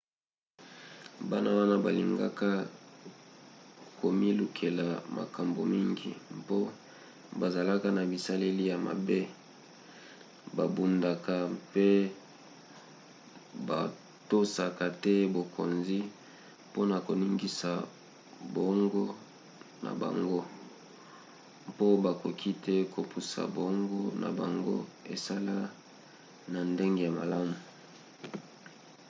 [1.29, 2.51] bana wana balingaka
[3.99, 6.59] komilukela makambo mingi mpo
[7.39, 9.19] bazalaka na bizaleli ya mabe
[10.57, 11.87] babundaka mpe
[13.67, 15.99] batosaka te bokonzi
[16.67, 17.71] mpona koningisa
[18.53, 19.05] boongo
[19.83, 20.39] na bango
[21.69, 24.77] mpo bakoki te kopusa boongo na bango
[25.13, 25.55] esala
[26.51, 27.55] na ndenge ya malamu